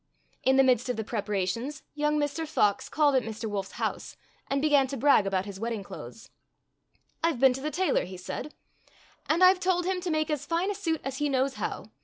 [0.41, 2.47] In the midst of the preparations young Mr.
[2.47, 3.45] Fox called at Mr.
[3.47, 6.31] Wolf's house and be gan to brag about his wedding clothes."
[7.23, 8.55] I 've been to the tailor," he said,
[9.29, 11.91] "and I've told him to make as fine a suit as he knows how.